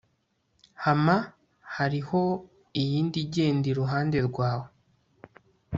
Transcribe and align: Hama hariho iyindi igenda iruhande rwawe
Hama 0.83 1.17
hariho 1.75 2.21
iyindi 2.81 3.17
igenda 3.25 3.65
iruhande 3.73 4.17
rwawe 4.27 4.67